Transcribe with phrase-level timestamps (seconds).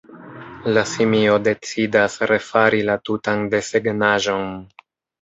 [0.77, 4.55] La simio decidas refari la tutan desegnaĵon.